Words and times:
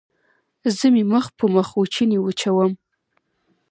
زه 0.77 0.85
مې 0.93 1.03
مخ 1.11 1.25
په 1.37 1.45
مخوچوني 1.53 2.17
وچوم. 2.21 2.71